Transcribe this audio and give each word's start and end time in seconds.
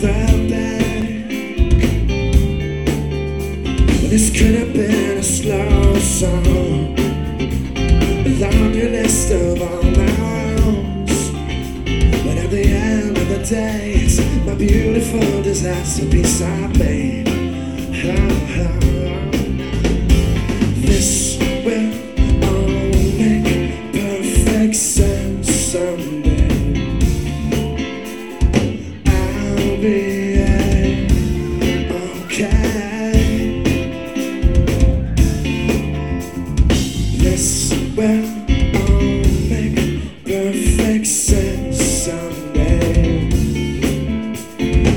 the 0.00 0.46
bank. 0.48 1.28
This 4.08 4.30
could 4.30 4.54
have 4.54 4.72
been 4.72 5.18
a 5.18 5.22
slow 5.22 5.98
song, 5.98 6.96
a 6.96 8.30
laundry 8.38 8.88
list 8.90 9.32
of 9.32 9.60
all 9.60 9.82
my 9.82 10.06
wrongs. 10.18 11.30
But 12.24 12.38
at 12.38 12.50
the 12.50 12.64
end 12.64 13.18
of 13.18 13.28
the 13.28 13.44
day, 13.44 13.94
it's 13.96 14.18
my 14.46 14.54
beautiful 14.54 15.42
disaster 15.42 16.06
piece 16.06 16.42
I 16.42 16.66
made. 16.78 16.97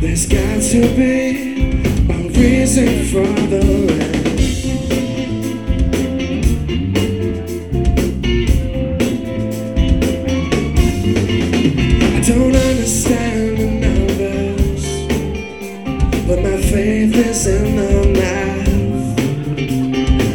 There's 0.00 0.26
got 0.26 0.60
to 0.62 0.80
be 0.94 1.72
a 2.10 2.28
reason 2.28 3.04
for 3.06 3.26
the 3.48 3.60
rain. 3.88 4.31
But 16.34 16.42
my 16.44 16.56
faith 16.62 17.14
is 17.14 17.46
in 17.46 17.76
the 17.76 18.08
math. 18.18 18.66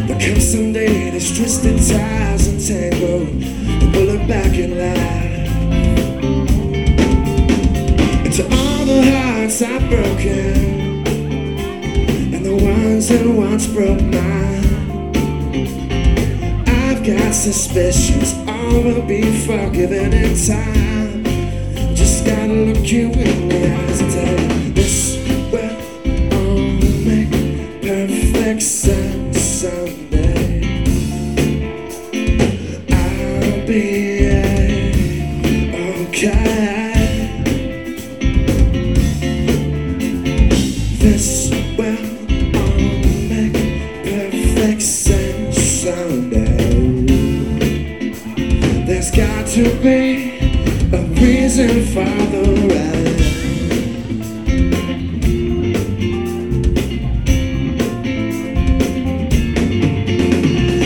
The 0.08 0.14
custom 0.14 0.72
date 0.72 1.16
is 1.16 1.36
twisted 1.36 1.78
ties 1.78 2.48
and 2.48 2.60
tango. 2.64 3.26
The 3.80 3.90
bullet 3.92 4.28
back 4.28 4.54
in 4.54 4.78
life. 4.78 5.50
And 8.26 8.34
to 8.36 8.44
all 8.44 8.86
the 8.86 9.02
hearts 9.12 9.62
I've 9.64 9.90
broken, 9.90 11.04
and 12.36 12.46
the 12.46 12.56
ones 12.56 13.08
that 13.08 13.26
once 13.26 13.66
broke 13.66 14.02
mine. 14.02 14.66
I've 16.68 17.04
got 17.04 17.34
suspicions 17.34 18.36
all 18.48 18.84
will 18.84 19.02
be 19.02 19.24
forgiven 19.48 20.14
in 20.14 20.36
time. 20.46 21.24
Just 21.96 22.24
gotta 22.24 22.54
look 22.54 22.86
you 22.86 23.10
in 23.10 23.50
the 23.50 23.76
eyes 23.76 24.17
to 49.58 49.82
be 49.82 50.38
a 50.94 51.02
reason 51.20 51.84
for 51.88 52.06
the 52.30 52.44
rain. 52.70 53.08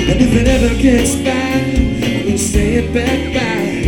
And 0.08 0.22
if 0.22 0.34
it 0.40 0.48
ever 0.48 0.82
gets 0.82 1.16
bad, 1.16 2.24
gonna 2.24 2.38
stay 2.38 2.76
it 2.76 2.94
back 2.94 3.34
back. 3.34 3.86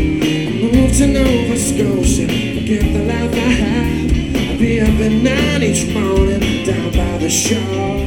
Move 0.62 0.92
to 0.98 1.08
Nova 1.08 1.58
Scotia, 1.58 2.28
forget 2.28 2.84
the 2.84 3.06
life 3.06 3.32
I 3.32 3.52
have. 3.64 4.52
I'll 4.52 4.58
be 4.58 4.82
up 4.82 5.00
at 5.00 5.14
nine 5.14 5.64
each 5.64 5.94
morning, 5.94 6.66
down 6.66 6.92
by 6.92 7.18
the 7.20 7.30
shore, 7.30 8.04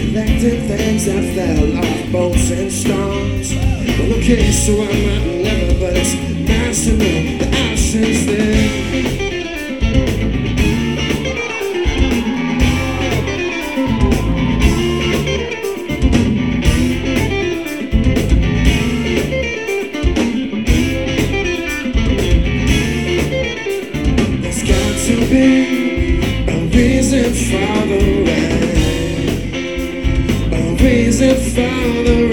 collecting 0.00 0.66
things 0.66 1.04
that 1.04 1.24
fell 1.36 1.78
off 1.78 2.10
boats 2.10 2.50
and 2.50 2.72
storms. 2.72 3.54
Well, 3.54 4.18
okay, 4.18 4.50
so 4.50 4.72
I 4.72 4.86
might 4.86 5.39
reason 26.72 27.32
for 27.32 27.86
the 27.88 27.98
rain. 28.26 29.54
A 30.52 30.74
reason 30.82 31.34
for 31.36 32.02
the 32.04 32.14
rain. 32.14 32.29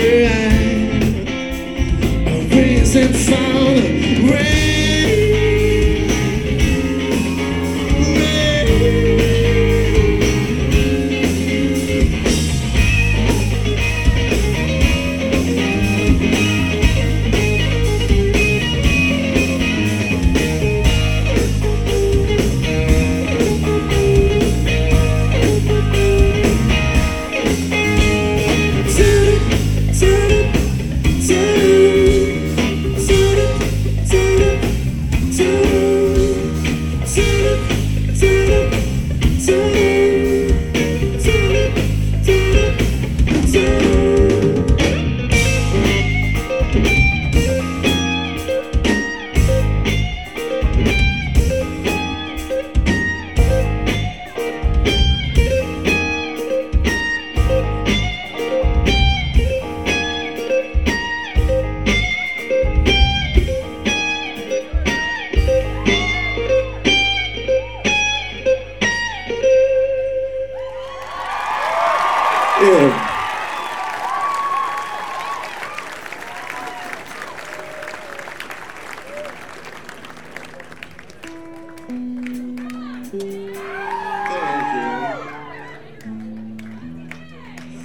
Thank 83.10 83.24
you. 83.24 83.54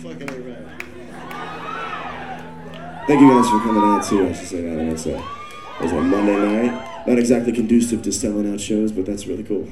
Fucking 0.03 0.29
A. 0.29 0.35
Thank 3.07 3.21
you 3.21 3.29
guys 3.31 3.49
for 3.49 3.61
coming 3.61 3.85
out 3.85 4.05
too. 4.05 4.27
I 4.27 4.33
should 4.33 4.49
say 4.49 4.63
that. 4.63 4.73
I 4.73 4.83
know 4.83 4.93
it's 4.93 5.07
a, 5.07 5.17
it 5.17 5.83
was 5.83 5.93
a 5.93 6.01
Monday 6.01 6.37
night. 6.37 7.07
Not 7.07 7.19
exactly 7.21 7.53
conducive 7.53 8.03
to 8.03 8.11
selling 8.13 8.53
out 8.53 8.61
shows, 8.61 8.91
but 8.91 9.07
that's 9.07 9.29
really 9.29 9.45
cool. 9.45 9.69